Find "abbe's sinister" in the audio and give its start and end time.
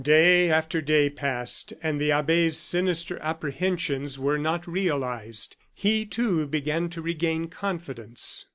2.11-3.19